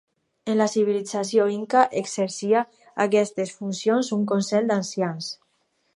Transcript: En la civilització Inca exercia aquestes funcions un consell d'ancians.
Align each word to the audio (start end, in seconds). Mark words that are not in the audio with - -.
En 0.51 0.55
la 0.59 0.65
civilització 0.75 1.45
Inca 1.57 1.83
exercia 2.01 2.63
aquestes 3.07 3.53
funcions 3.61 4.13
un 4.19 4.25
consell 4.33 4.73
d'ancians. 4.73 5.33